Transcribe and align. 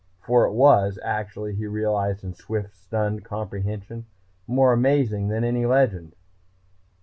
For 0.19 0.45
it 0.45 0.53
was, 0.53 0.97
actually, 1.03 1.53
he 1.53 1.67
realized 1.67 2.23
in 2.23 2.33
swift, 2.33 2.75
stunned 2.75 3.23
comprehension, 3.23 4.07
more 4.47 4.73
amazing 4.73 5.27
than 5.27 5.43
any 5.43 5.67
legend. 5.67 6.15